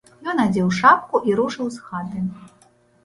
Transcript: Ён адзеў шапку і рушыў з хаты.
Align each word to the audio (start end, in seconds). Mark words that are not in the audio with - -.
Ён 0.31 0.39
адзеў 0.45 0.71
шапку 0.79 1.21
і 1.31 1.37
рушыў 1.41 1.67
з 1.77 1.85
хаты. 1.91 2.27